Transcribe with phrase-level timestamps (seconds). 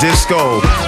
[0.00, 0.85] Disco.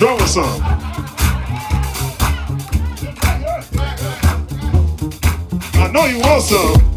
[0.00, 0.62] Drummer some.
[5.74, 6.89] I know you want some.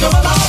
[0.00, 0.10] You.
[0.12, 0.39] Yes,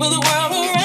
[0.00, 0.79] To the yellow brick